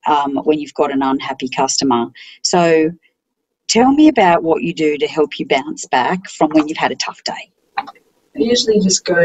um, 0.06 0.36
when 0.44 0.58
you've 0.58 0.74
got 0.74 0.92
an 0.92 1.02
unhappy 1.02 1.48
customer. 1.48 2.06
So, 2.42 2.90
tell 3.68 3.92
me 3.92 4.08
about 4.08 4.42
what 4.42 4.62
you 4.62 4.72
do 4.72 4.96
to 4.96 5.06
help 5.06 5.38
you 5.38 5.46
bounce 5.46 5.86
back 5.86 6.28
from 6.30 6.50
when 6.50 6.68
you've 6.68 6.78
had 6.78 6.92
a 6.92 6.96
tough 6.96 7.22
day. 7.24 7.50
I 7.76 7.84
usually 8.34 8.80
just 8.80 9.04
go 9.04 9.20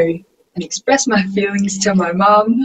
and 0.55 0.63
express 0.63 1.07
my 1.07 1.23
feelings 1.33 1.77
to 1.79 1.95
my 1.95 2.11
mum. 2.11 2.61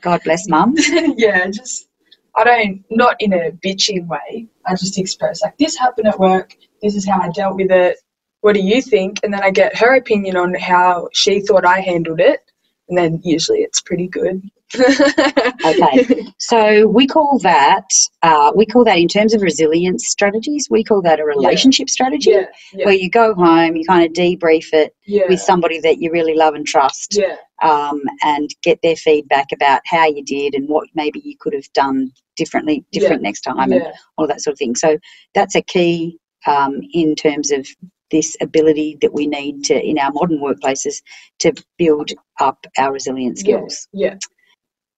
God 0.00 0.22
bless, 0.24 0.48
Mum. 0.48 0.74
yeah, 1.16 1.46
just 1.50 1.88
I 2.36 2.44
don't 2.44 2.84
not 2.90 3.16
in 3.20 3.32
a 3.32 3.50
bitching 3.52 4.06
way. 4.06 4.48
I 4.66 4.74
just 4.74 4.98
express 4.98 5.42
like 5.42 5.56
this 5.58 5.76
happened 5.76 6.08
at 6.08 6.18
work. 6.18 6.56
This 6.82 6.96
is 6.96 7.06
how 7.06 7.20
I 7.20 7.30
dealt 7.30 7.56
with 7.56 7.70
it. 7.70 7.98
What 8.40 8.54
do 8.54 8.60
you 8.60 8.82
think? 8.82 9.20
And 9.22 9.32
then 9.32 9.42
I 9.42 9.50
get 9.50 9.76
her 9.76 9.96
opinion 9.96 10.36
on 10.36 10.54
how 10.54 11.08
she 11.12 11.40
thought 11.40 11.64
I 11.64 11.80
handled 11.80 12.20
it. 12.20 12.40
And 12.88 12.98
then 12.98 13.20
usually 13.24 13.60
it's 13.60 13.80
pretty 13.80 14.08
good. 14.08 14.42
Okay. 15.64 16.26
So 16.38 16.86
we 16.88 17.06
call 17.06 17.38
that 17.38 17.86
uh, 18.22 18.52
we 18.54 18.66
call 18.66 18.84
that 18.84 18.98
in 18.98 19.08
terms 19.08 19.32
of 19.32 19.40
resilience 19.40 20.08
strategies. 20.08 20.68
We 20.70 20.84
call 20.84 21.00
that 21.02 21.18
a 21.18 21.24
relationship 21.24 21.88
strategy, 21.88 22.30
yeah, 22.30 22.46
yeah, 22.74 22.84
where 22.84 22.94
you 22.94 23.08
go 23.08 23.34
home, 23.34 23.76
you 23.76 23.84
kind 23.86 24.04
of 24.04 24.12
debrief 24.12 24.74
it 24.74 24.94
yeah, 25.06 25.22
with 25.28 25.40
somebody 25.40 25.80
that 25.80 25.98
you 25.98 26.10
really 26.10 26.34
love 26.34 26.54
and 26.54 26.66
trust, 26.66 27.16
yeah, 27.18 27.36
um, 27.62 28.02
and 28.22 28.50
get 28.62 28.78
their 28.82 28.96
feedback 28.96 29.46
about 29.52 29.80
how 29.86 30.06
you 30.06 30.22
did 30.22 30.54
and 30.54 30.68
what 30.68 30.86
maybe 30.94 31.20
you 31.24 31.34
could 31.40 31.54
have 31.54 31.72
done 31.72 32.10
differently, 32.36 32.84
Yeah. 32.90 33.00
different 33.00 33.22
next 33.22 33.40
time, 33.42 33.72
and 33.72 33.82
yeah, 33.82 33.92
all 34.18 34.26
that 34.26 34.42
sort 34.42 34.52
of 34.52 34.58
thing. 34.58 34.74
So 34.74 34.98
that's 35.34 35.54
a 35.54 35.62
key 35.62 36.18
um, 36.46 36.80
in 36.92 37.14
terms 37.14 37.50
of 37.52 37.66
this 38.14 38.36
ability 38.40 38.96
that 39.02 39.12
we 39.12 39.26
need 39.26 39.64
to 39.64 39.74
in 39.74 39.98
our 39.98 40.12
modern 40.12 40.38
workplaces 40.38 41.02
to 41.40 41.52
build 41.76 42.12
up 42.40 42.64
our 42.78 42.92
resilience 42.92 43.42
yeah, 43.44 43.56
skills. 43.56 43.88
yeah, 43.92 44.14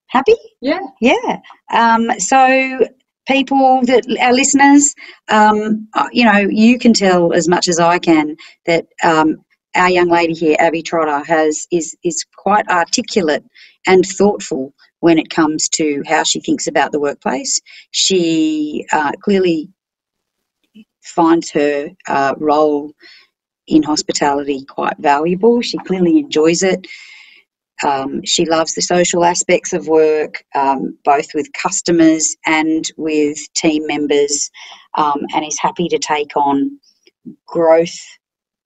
Happy? 0.08 0.34
yeah, 0.60 0.80
Yeah. 1.00 1.38
Um, 1.72 2.20
so, 2.20 2.80
people 3.26 3.80
that 3.86 4.04
our 4.20 4.34
listeners, 4.34 4.94
um, 5.28 5.88
uh, 5.94 6.08
you 6.12 6.24
know, 6.26 6.38
you 6.50 6.78
can 6.78 6.92
tell 6.92 7.32
as 7.32 7.48
much 7.48 7.68
as 7.68 7.80
I 7.80 7.98
can 7.98 8.36
that 8.66 8.84
um, 9.02 9.36
our 9.74 9.90
young 9.90 10.08
lady 10.10 10.34
here, 10.34 10.56
Abbie 10.58 10.82
Trotter, 10.82 11.24
has 11.24 11.66
is 11.72 11.96
is 12.04 12.22
quite 12.36 12.68
articulate 12.68 13.44
and 13.86 14.04
thoughtful 14.04 14.74
when 15.00 15.18
it 15.18 15.30
comes 15.30 15.68
to 15.70 16.02
how 16.06 16.22
she 16.22 16.40
thinks 16.40 16.66
about 16.66 16.92
the 16.92 17.00
workplace. 17.00 17.60
She 17.92 18.84
uh, 18.92 19.12
clearly 19.22 19.70
finds 21.06 21.50
her 21.50 21.88
uh, 22.08 22.34
role 22.38 22.92
in 23.66 23.82
hospitality 23.82 24.64
quite 24.64 24.96
valuable. 24.98 25.60
She 25.62 25.78
clearly 25.78 26.18
enjoys 26.18 26.62
it. 26.62 26.86
Um, 27.84 28.24
she 28.24 28.46
loves 28.46 28.74
the 28.74 28.80
social 28.82 29.24
aspects 29.24 29.72
of 29.72 29.86
work, 29.86 30.42
um, 30.54 30.98
both 31.04 31.34
with 31.34 31.52
customers 31.52 32.34
and 32.46 32.90
with 32.96 33.38
team 33.54 33.86
members, 33.86 34.50
um, 34.96 35.26
and 35.34 35.44
is 35.44 35.58
happy 35.60 35.88
to 35.88 35.98
take 35.98 36.34
on 36.36 36.80
growth 37.46 37.98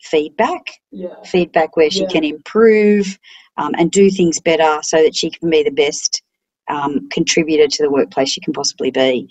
feedback, 0.02 0.62
yeah, 0.92 1.08
feedback 1.24 1.76
where 1.76 1.90
she 1.90 2.02
Yeah. 2.02 2.08
can 2.08 2.24
improve 2.24 3.18
um, 3.56 3.74
and 3.78 3.90
do 3.90 4.10
things 4.10 4.40
better 4.40 4.78
so 4.82 5.02
that 5.02 5.16
she 5.16 5.30
can 5.30 5.50
be 5.50 5.62
the 5.62 5.70
best 5.70 6.22
um, 6.70 7.08
contributor 7.10 7.66
to 7.66 7.82
the 7.82 7.90
workplace 7.90 8.36
you 8.36 8.42
can 8.42 8.52
possibly 8.52 8.90
be. 8.90 9.28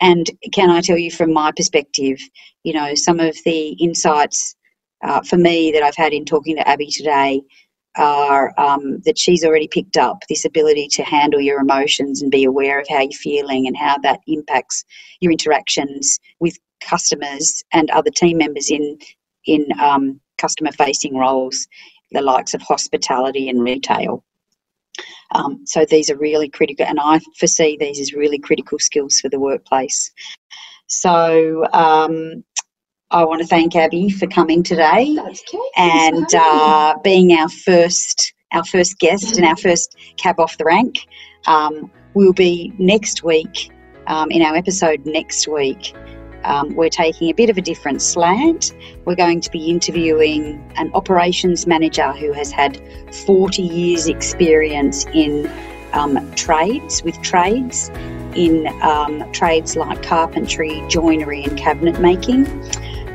And 0.00 0.30
can 0.52 0.70
I 0.70 0.80
tell 0.80 0.98
you 0.98 1.10
from 1.10 1.32
my 1.32 1.52
perspective, 1.52 2.18
you 2.62 2.72
know, 2.72 2.94
some 2.94 3.20
of 3.20 3.36
the 3.44 3.70
insights 3.80 4.54
uh, 5.02 5.22
for 5.22 5.36
me 5.36 5.72
that 5.72 5.82
I've 5.82 5.96
had 5.96 6.12
in 6.12 6.24
talking 6.24 6.56
to 6.56 6.68
Abbie 6.68 6.90
today 6.90 7.42
are 7.96 8.52
um, 8.58 9.00
that 9.04 9.18
she's 9.18 9.44
already 9.44 9.68
picked 9.68 9.96
up 9.96 10.18
this 10.28 10.44
ability 10.44 10.88
to 10.88 11.02
handle 11.04 11.40
your 11.40 11.60
emotions 11.60 12.22
and 12.22 12.30
be 12.30 12.44
aware 12.44 12.80
of 12.80 12.86
how 12.88 13.00
you're 13.00 13.12
feeling 13.12 13.66
and 13.66 13.76
how 13.76 13.96
that 13.98 14.20
impacts 14.26 14.84
your 15.20 15.30
interactions 15.30 16.18
with 16.40 16.58
customers 16.80 17.62
and 17.72 17.90
other 17.90 18.10
team 18.10 18.38
members 18.38 18.70
in 18.70 18.98
in 19.46 19.66
um, 19.80 20.20
customer 20.38 20.72
facing 20.72 21.16
roles, 21.16 21.68
the 22.12 22.22
likes 22.22 22.54
of 22.54 22.62
hospitality 22.62 23.48
and 23.48 23.62
retail. 23.62 24.24
Um, 25.34 25.62
so 25.66 25.84
these 25.84 26.10
are 26.10 26.16
really 26.16 26.48
critical, 26.48 26.86
and 26.86 26.98
I 27.00 27.20
foresee 27.38 27.76
these 27.78 28.00
as 28.00 28.12
really 28.12 28.38
critical 28.38 28.78
skills 28.78 29.20
for 29.20 29.28
the 29.28 29.40
workplace. 29.40 30.12
So 30.86 31.64
um, 31.72 32.44
I 33.10 33.24
want 33.24 33.40
to 33.42 33.46
thank 33.46 33.76
Abbie 33.76 34.10
for 34.10 34.26
coming 34.26 34.62
today 34.62 35.16
and 35.76 36.34
uh, 36.34 36.94
being 37.02 37.32
our 37.32 37.48
first 37.48 38.32
our 38.52 38.64
first 38.64 38.98
guest 39.00 39.36
and 39.36 39.44
our 39.44 39.56
first 39.56 39.96
cab 40.16 40.38
off 40.38 40.56
the 40.58 40.64
rank. 40.64 40.96
Um, 41.46 41.90
we'll 42.14 42.32
be 42.32 42.72
next 42.78 43.24
week 43.24 43.70
um, 44.06 44.30
in 44.30 44.42
our 44.42 44.54
episode 44.54 45.04
next 45.04 45.48
week. 45.48 45.94
Um, 46.44 46.74
we're 46.74 46.90
taking 46.90 47.30
a 47.30 47.34
bit 47.34 47.50
of 47.50 47.58
a 47.58 47.62
different 47.62 48.02
slant. 48.02 48.72
We're 49.04 49.16
going 49.16 49.40
to 49.40 49.50
be 49.50 49.70
interviewing 49.70 50.62
an 50.76 50.90
operations 50.94 51.66
manager 51.66 52.12
who 52.12 52.32
has 52.32 52.50
had 52.50 52.80
40 53.26 53.62
years' 53.62 54.06
experience 54.06 55.06
in 55.14 55.50
um, 55.92 56.30
trades, 56.34 57.02
with 57.02 57.20
trades, 57.22 57.90
in 58.34 58.66
um, 58.82 59.30
trades 59.32 59.76
like 59.76 60.02
carpentry, 60.02 60.82
joinery, 60.88 61.44
and 61.44 61.56
cabinet 61.56 62.00
making, 62.00 62.46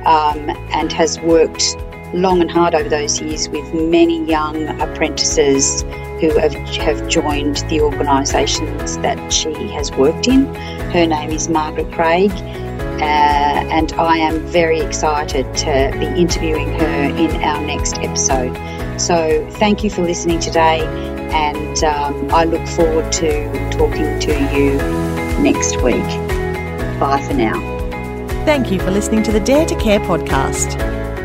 um, 0.05 0.49
and 0.71 0.91
has 0.93 1.19
worked 1.19 1.75
long 2.13 2.41
and 2.41 2.49
hard 2.49 2.73
over 2.73 2.89
those 2.89 3.21
years 3.21 3.49
with 3.49 3.71
many 3.73 4.25
young 4.25 4.67
apprentices 4.81 5.83
who 6.19 6.37
have, 6.37 6.53
have 6.53 7.07
joined 7.07 7.57
the 7.69 7.79
organisations 7.81 8.97
that 8.97 9.31
she 9.31 9.53
has 9.69 9.91
worked 9.91 10.27
in. 10.27 10.45
Her 10.91 11.05
name 11.05 11.29
is 11.29 11.49
Margaret 11.49 11.91
Craig, 11.91 12.31
uh, 13.01 13.65
and 13.71 13.91
I 13.93 14.17
am 14.17 14.45
very 14.47 14.79
excited 14.79 15.45
to 15.57 15.95
be 15.99 16.05
interviewing 16.05 16.71
her 16.79 17.03
in 17.03 17.31
our 17.43 17.61
next 17.65 17.97
episode. 17.99 18.55
So, 18.99 19.47
thank 19.53 19.83
you 19.83 19.89
for 19.89 20.01
listening 20.01 20.39
today, 20.39 20.85
and 21.31 21.83
um, 21.83 22.33
I 22.33 22.43
look 22.43 22.67
forward 22.67 23.11
to 23.13 23.45
talking 23.71 24.19
to 24.19 24.31
you 24.53 24.77
next 25.41 25.81
week. 25.81 26.03
Bye 26.99 27.23
for 27.25 27.33
now. 27.33 27.57
Thank 28.45 28.71
you 28.71 28.79
for 28.79 28.91
listening 28.91 29.23
to 29.23 29.31
the 29.31 29.39
Dare 29.39 29.65
to 29.65 29.75
Care 29.75 29.99
podcast. 29.99 30.77